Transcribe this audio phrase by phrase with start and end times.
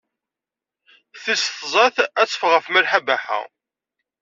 [1.21, 3.39] Tis tẓat ad teffeɣ ɣef Malḥa Baḥa?